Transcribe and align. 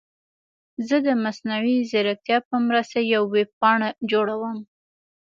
زه 0.87 0.95
د 1.07 1.07
مصنوعي 1.23 1.77
ځیرکتیا 1.89 2.37
په 2.49 2.55
مرسته 2.67 2.97
یوه 3.13 3.27
ویب 3.33 3.49
پاڼه 3.59 3.89
جوړوم. 4.11 4.57